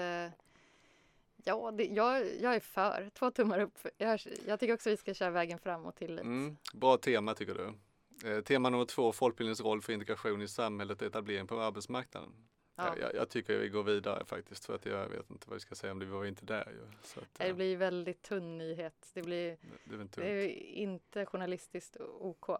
[1.44, 3.10] ja, det, jag, jag är för.
[3.14, 3.78] Två tummar upp.
[3.98, 6.24] Jag, jag tycker också vi ska köra vägen framåt tillit.
[6.24, 6.56] Mm.
[6.74, 8.42] Bra tema tycker du.
[8.42, 12.32] tema nummer två, folkbildningens roll för integration i samhället och etablering på arbetsmarknaden.
[12.74, 12.96] Ja.
[13.00, 15.74] Jag, jag, tycker vi går vidare faktiskt för att jag vet inte vad vi ska
[15.74, 16.86] säga om det, vi var inte där ju.
[17.02, 19.10] Så att, det blir väldigt tunn nyhet.
[19.14, 22.48] Det blir det, det, det inte journalistiskt OK.
[22.48, 22.58] Nej.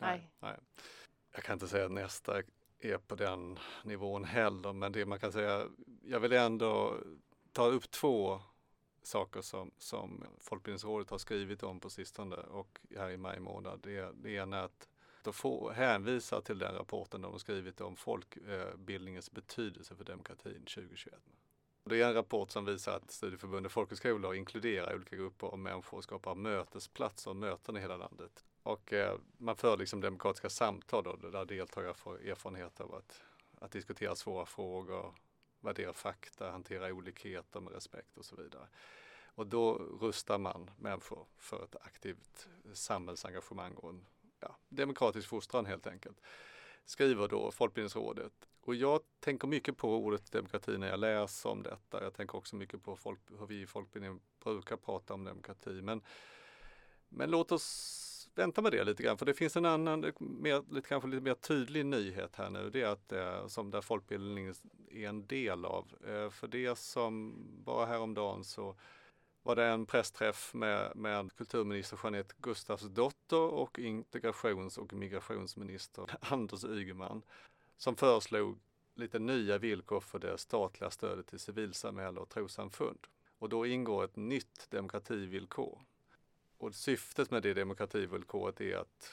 [0.00, 0.30] nej.
[0.40, 0.56] nej.
[1.32, 2.42] Jag kan inte säga att nästa
[2.78, 5.68] är på den nivån heller, men det man kan säga,
[6.02, 6.96] jag vill ändå
[7.52, 8.40] ta upp två
[9.02, 13.80] saker som, som Folkbildningsrådet har skrivit om på sistone och här i maj månad.
[13.82, 14.88] Det, det ena är att
[15.28, 21.14] och få hänvisa till den rapporten de har skrivit om folkbildningens betydelse för demokratin 2021.
[21.84, 26.04] Det är en rapport som visar att studieförbundet folkhögskolor inkluderar olika grupper av människor och
[26.04, 28.44] skapar mötesplatser och möten i hela landet.
[28.62, 33.22] Och eh, man för liksom demokratiska samtal då, där deltagare får erfarenhet av att,
[33.60, 35.14] att diskutera svåra frågor,
[35.60, 38.68] värdera fakta, hantera olikheter med respekt och så vidare.
[39.38, 44.06] Och då rustar man människor för ett aktivt samhällsengagemang och en
[44.40, 46.20] ja, demokratisk fostran helt enkelt.
[46.84, 48.32] Skriver då Folkbildningsrådet.
[48.60, 52.02] Och jag tänker mycket på ordet demokrati när jag läser om detta.
[52.02, 55.82] Jag tänker också mycket på folk, hur vi i folkbildningen brukar prata om demokrati.
[55.82, 56.02] Men,
[57.08, 60.88] men låt oss vänta med det lite grann, för det finns en annan, mer, lite,
[60.88, 62.70] kanske lite mer tydlig nyhet här nu.
[62.70, 64.54] Det är att eh, som där folkbildningen
[64.90, 65.92] är en del av.
[66.06, 68.76] Eh, för det som bara häromdagen så
[69.48, 77.22] var det en pressträff med, med kulturminister Jeanette Gustafsdotter och integrations och migrationsminister Anders Ygeman
[77.76, 78.58] som föreslog
[78.94, 82.98] lite nya villkor för det statliga stödet till civilsamhälle och trossamfund.
[83.38, 85.80] Och då ingår ett nytt demokrativillkor.
[86.58, 89.12] Och syftet med det demokrativillkoret är att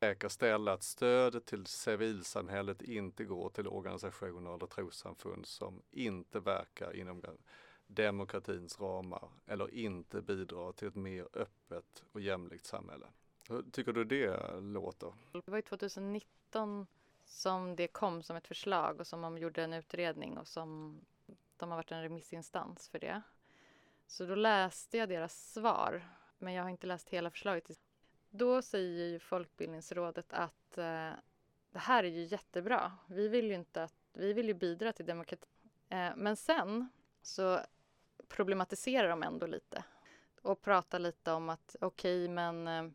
[0.00, 7.20] säkerställa att stödet till civilsamhället inte går till organisationer eller trossamfund som inte verkar inom
[7.86, 13.06] demokratins ramar eller inte bidrar till ett mer öppet och jämlikt samhälle.
[13.48, 15.12] Hur tycker du det låter?
[15.32, 16.86] Det var ju 2019
[17.24, 21.00] som det kom som ett förslag och som man gjorde en utredning och som
[21.56, 23.22] de har varit en remissinstans för det.
[24.06, 26.02] Så då läste jag deras svar,
[26.38, 27.80] men jag har inte läst hela förslaget.
[28.30, 31.10] Då säger ju Folkbildningsrådet att eh,
[31.70, 32.92] det här är ju jättebra.
[33.06, 35.46] Vi vill ju inte att, vi vill ju bidra till demokrati.
[35.88, 36.88] Eh, men sen
[37.22, 37.60] så
[38.28, 39.84] problematiserar de ändå lite.
[40.42, 42.90] Och pratar lite om att okej, okay, men eh,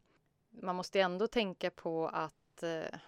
[0.50, 3.00] man måste ändå tänka på att eh,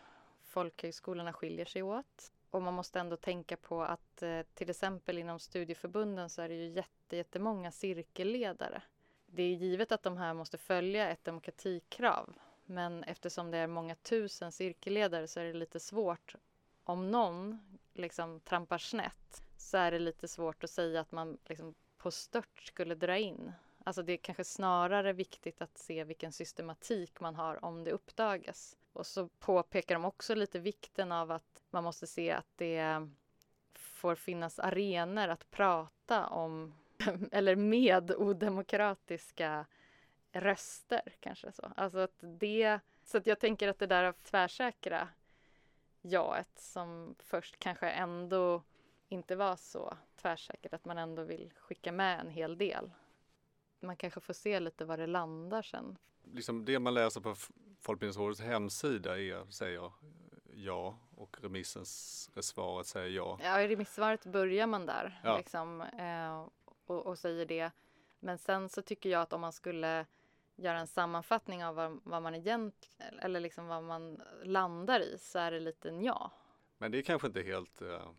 [0.44, 2.32] folkhögskolorna skiljer sig åt.
[2.50, 6.56] Och man måste ändå tänka på att eh, till exempel inom studieförbunden så är det
[6.56, 8.82] ju jätte, jättemånga cirkelledare.
[9.26, 12.34] Det är givet att de här måste följa ett demokratikrav
[12.70, 16.36] men eftersom det är många tusen cirkelledare så är det lite svårt
[16.84, 17.60] om någon
[17.94, 22.60] liksom trampar snett så är det lite svårt att säga att man liksom på stört
[22.63, 23.52] skulle dra in.
[23.84, 28.78] Alltså det är kanske snarare viktigt att se vilken systematik man har om det uppdagas.
[28.93, 33.08] Och så påpekar de också lite vikten av att man måste se att det
[33.74, 36.74] får finnas arenor att prata om
[37.32, 39.65] eller med odemokratiska
[40.32, 41.72] röster kanske så.
[41.76, 45.08] Alltså att det, så att jag tänker att det där tvärsäkra
[46.02, 48.63] jaet som först kanske ändå
[49.10, 52.91] inte var så tvärsäkert att man ändå vill skicka med en hel del.
[53.80, 55.98] Man kanske får se lite var det landar sen.
[56.24, 57.36] Liksom det man läser på
[57.80, 59.91] Folkbildningsrådets hemsida är, säger
[60.54, 63.39] ja och remissens svaret säger ja.
[63.43, 65.38] Ja, i remissvaret börjar man där ja.
[65.38, 66.48] liksom, eh,
[66.86, 67.72] och, och, säger det.
[68.19, 70.06] Men sen så tycker jag att om man skulle
[70.56, 75.39] göra en sammanfattning av vad, vad man egentligen, eller liksom vad man landar i så
[75.39, 76.32] är det lite ja.
[76.78, 78.10] Men det är kanske inte helt uh,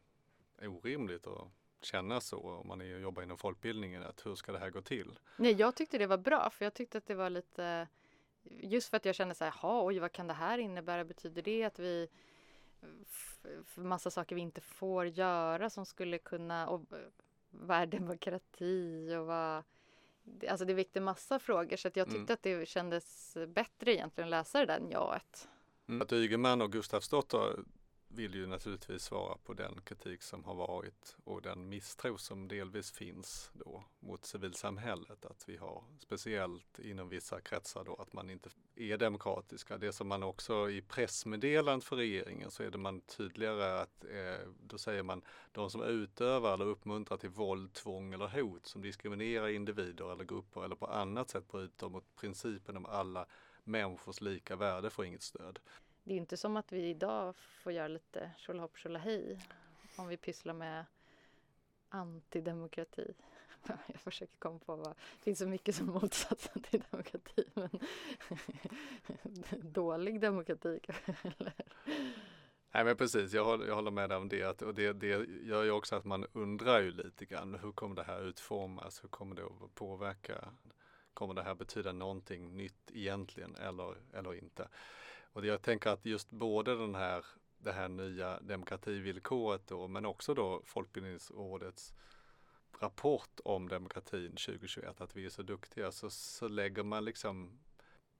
[0.69, 1.49] orimligt att
[1.83, 5.19] känna så om man är, jobbar inom folkbildningen, att hur ska det här gå till?
[5.37, 7.89] Nej, jag tyckte det var bra, för jag tyckte att det var lite
[8.43, 11.05] Just för att jag kände så här, jaha, oj, vad kan det här innebära?
[11.05, 12.09] Betyder det att vi
[13.75, 16.83] massa saker vi inte får göra som skulle kunna och
[17.51, 19.65] vad är demokrati och vad
[20.49, 22.35] Alltså det väckte massa frågor så att jag tyckte mm.
[22.35, 24.93] att det kändes bättre egentligen att läsa det där än.
[25.89, 26.03] Mm.
[26.03, 27.59] Att Ygeman och Gustafsdotter
[28.13, 32.91] vill ju naturligtvis svara på den kritik som har varit och den misstro som delvis
[32.91, 35.25] finns då mot civilsamhället.
[35.25, 39.79] Att vi har speciellt inom vissa kretsar då att man inte är demokratiska.
[39.79, 44.49] Det som man också i pressmeddelandet för regeringen så är det man tydligare att eh,
[44.63, 49.49] då säger man de som utövar eller uppmuntrar till våld, tvång eller hot som diskriminerar
[49.49, 53.27] individer eller grupper eller på annat sätt bryter mot principen om alla
[53.65, 55.59] människors lika värde får inget stöd
[56.11, 59.39] det är inte som att vi idag får göra lite tjolahopp tjolahej
[59.97, 60.85] om vi pysslar med
[61.89, 63.15] antidemokrati.
[63.87, 67.71] Jag försöker komma på vad, det finns så mycket som motsatsen till demokrati men
[69.73, 70.81] dålig demokrati
[71.23, 71.53] eller?
[72.71, 74.63] Nej men precis, jag håller, jag håller med dig om det.
[74.63, 78.05] och det, det gör ju också att man undrar ju lite grann hur kommer det
[78.05, 79.05] här utformas?
[79.05, 80.49] Hur kommer det att påverka?
[81.15, 84.69] Kommer det här betyda någonting nytt egentligen eller, eller inte?
[85.33, 87.25] Och jag tänker att just både den här,
[87.59, 91.95] det här nya demokrativillkoret då, men också då Folkbildningsrådets
[92.81, 97.59] rapport om demokratin 2021, att vi är så duktiga, så, så lägger man liksom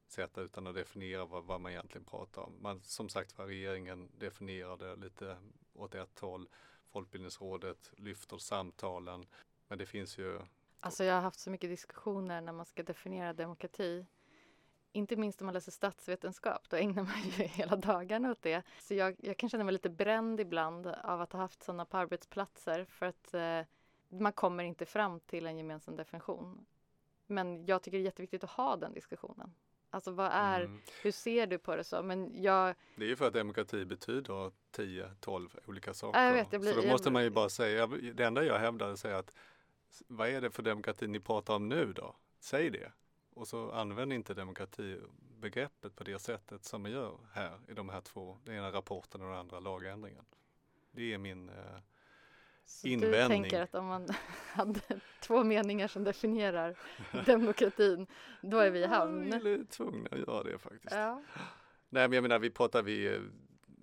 [0.09, 2.63] sätt utan att definiera vad, vad, man egentligen pratar om.
[2.63, 5.37] Man, som sagt var, regeringen definierar det lite
[5.75, 6.49] åt ett håll.
[6.93, 9.27] Folkbildningsrådet lyfter samtalen.
[9.69, 10.41] Men det finns ju
[10.81, 14.07] Alltså jag har haft så mycket diskussioner när man ska definiera demokrati
[14.93, 18.63] inte minst om man läser statsvetenskap, då ägnar man ju hela dagarna åt det.
[18.79, 21.97] Så jag, jag kan känna mig lite bränd ibland av att ha haft sådana på
[21.97, 23.61] arbetsplatser för att eh,
[24.09, 26.67] man kommer inte fram till en gemensam definition.
[27.27, 29.55] Men jag tycker det är jätteviktigt att ha den diskussionen.
[29.93, 30.81] Alltså vad är, mm.
[31.03, 32.03] hur ser du på det så?
[32.03, 32.75] Men jag...
[32.97, 36.23] Det är ju för att demokrati betyder 10-12 olika saker.
[36.23, 39.07] Jag vet, jag blir, så då måste man ju bara säga, det enda jag hävdar
[39.07, 39.35] är att
[40.07, 42.17] vad är det för demokrati ni pratar om nu då?
[42.41, 42.93] Säg det.
[43.35, 48.01] Och så använd inte demokratibegreppet på det sättet som man gör här i de här
[48.01, 50.25] två, den ena rapporten och den andra lagändringen.
[50.93, 51.55] Det är min eh,
[52.65, 53.43] så invändning.
[53.43, 54.09] Du tänker att om man
[54.53, 54.81] hade
[55.21, 56.77] två meningar som definierar
[57.27, 58.07] demokratin,
[58.43, 59.41] då är vi i hamn?
[59.43, 60.95] Vi är tvungna att göra det faktiskt.
[60.95, 61.23] Ja.
[61.89, 63.21] Nej, men jag menar, vi pratar vi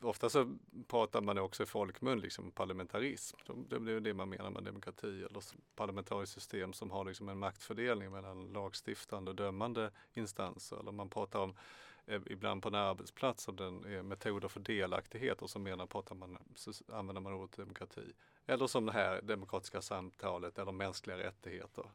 [0.07, 3.37] ofta så pratar man också i folkmun liksom parlamentarism.
[3.69, 5.43] Det är det man menar med demokrati eller
[5.75, 10.79] parlamentariskt system som har liksom en maktfördelning mellan lagstiftande och dömande instanser.
[10.79, 11.55] Eller man pratar om
[12.05, 16.15] eh, ibland på en arbetsplats om den är metoder för delaktighet och så menar, pratar
[16.15, 18.13] man, så använder man ordet demokrati.
[18.45, 21.85] Eller som det här demokratiska samtalet eller mänskliga rättigheter.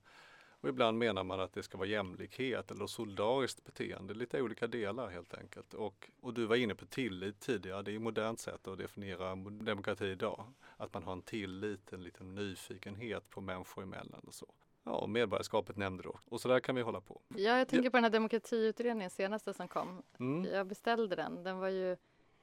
[0.63, 5.09] Och ibland menar man att det ska vara jämlikhet eller solidariskt beteende, lite olika delar
[5.09, 5.75] helt enkelt.
[5.75, 9.35] Och, och du var inne på tillit tidigare, det är ett modernt sätt att definiera
[9.51, 10.53] demokrati idag.
[10.77, 14.47] Att man har en tillit, en liten nyfikenhet på människor emellan och så.
[14.85, 17.21] Ja, och medborgarskapet nämnde du Och så där kan vi hålla på.
[17.29, 20.03] Ja, jag tänker på den här demokratiutredningen senaste som kom.
[20.19, 20.45] Mm.
[20.55, 21.43] Jag beställde den.
[21.43, 21.97] Den var ju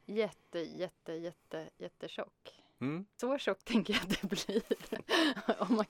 [0.06, 2.59] jätte, jätte, jätte, jättetjock.
[2.82, 3.06] Mm.
[3.18, 4.62] Så tjockt tänker jag att det blir
[5.70, 5.86] om, man,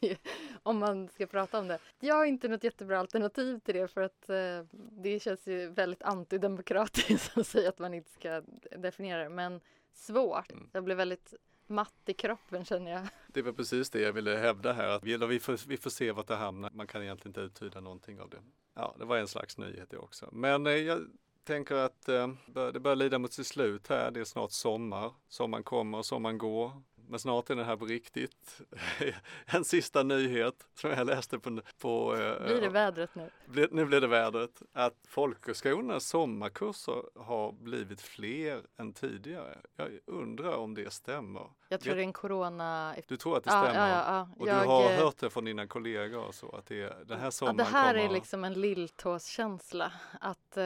[0.64, 1.80] om man ska prata om det.
[2.00, 6.04] Jag har inte något jättebra alternativ till det för att eh, det känns ju väldigt
[6.04, 8.42] antidemokratiskt att säga att man inte ska
[8.78, 9.30] definiera det.
[9.30, 9.62] Men
[9.94, 10.52] svårt.
[10.52, 10.70] Mm.
[10.72, 11.34] Jag blir väldigt
[11.68, 13.08] matt i kroppen känner jag.
[13.28, 14.88] Det var precis det jag ville hävda här.
[14.88, 16.72] Att vi, vi, får, vi får se vart det hamnar.
[16.74, 18.38] Man kan egentligen inte uttyda någonting av det.
[18.74, 20.30] Ja, det var en slags nyhet det också.
[20.32, 21.08] Men eh, jag
[21.50, 22.28] tänker att eh,
[22.74, 24.12] det börjar lida mot sitt slut här.
[24.12, 25.14] Det är snart sommar.
[25.30, 26.72] Sommaren kommer, sommaren går.
[27.08, 28.62] Men snart är den här på riktigt.
[29.46, 31.62] en sista nyhet som jag läste på...
[31.82, 33.30] på eh, blir det vädret nu?
[33.72, 34.62] nu blir det vädret.
[34.74, 39.58] Att folkhögskolornas sommarkurser har blivit fler än tidigare.
[39.76, 41.50] Jag undrar om det stämmer.
[41.70, 42.96] Jag tror det är en corona...
[43.08, 43.76] Du tror att det stämmer?
[43.76, 44.30] Ja, ja, ja.
[44.38, 44.64] Och jag...
[44.64, 47.64] du har hört det från dina kollegor och så att det, den här sommaren ja,
[47.64, 48.06] Det här kommer...
[48.06, 49.92] är liksom en lilltåskänsla.
[50.20, 50.64] Att eh,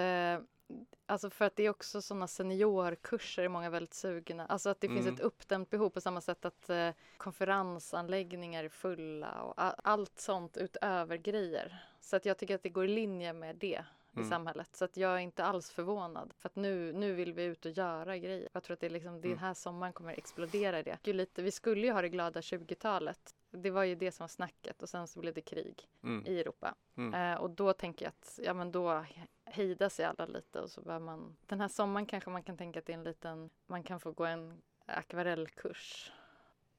[1.05, 4.45] Alltså för att det är också sådana seniorkurser är många väldigt sugna.
[4.45, 5.03] Alltså att det mm.
[5.03, 9.53] finns ett uppdämt behov på samma sätt att eh, konferensanläggningar är fulla och
[9.89, 11.85] allt sånt utöver grejer.
[12.01, 13.83] Så att jag tycker att det går i linje med det.
[14.15, 14.25] Mm.
[14.25, 14.75] i samhället.
[14.75, 16.33] Så att jag är inte alls förvånad.
[16.37, 18.49] För att nu, nu vill vi ut och göra grejer.
[18.53, 19.37] Jag tror att det är liksom, den mm.
[19.37, 21.13] här sommaren kommer explodera i det.
[21.13, 23.35] Lite, vi skulle ju ha det glada 20-talet.
[23.51, 26.25] Det var ju det som var snacket och sen så blev det krig mm.
[26.27, 26.75] i Europa.
[26.95, 27.13] Mm.
[27.13, 29.05] Eh, och då tänker jag att ja, men då
[29.45, 31.35] hejdar sig alla lite och så bör man...
[31.45, 33.49] Den här sommaren kanske man kan tänka att det är en liten...
[33.67, 36.11] Man kan få gå en akvarellkurs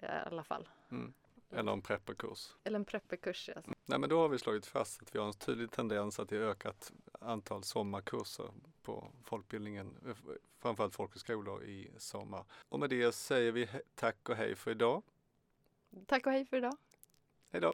[0.03, 0.69] i alla fall.
[0.91, 1.15] Mm.
[1.55, 2.55] Eller en prepperkurs.
[2.65, 3.63] Eller en prepperkurs, ja.
[3.87, 6.37] Nej, men då har vi slagit fast att vi har en tydlig tendens att det
[6.37, 8.51] ökat antal sommarkurser
[8.83, 10.17] på folkbildningen,
[10.59, 12.45] framförallt folkhögskolor i sommar.
[12.69, 15.03] Och med det säger vi tack och hej för idag.
[16.07, 16.77] Tack och hej för idag.
[17.51, 17.73] Hej då.